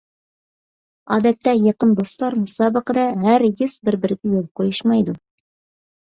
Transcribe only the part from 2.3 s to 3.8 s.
مۇسابىقىدە ھەرگىز